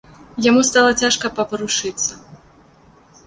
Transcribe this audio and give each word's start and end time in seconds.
Яму 0.43 0.61
стала 0.69 0.91
цяжка 1.01 1.29
паварушыцца. 1.39 2.13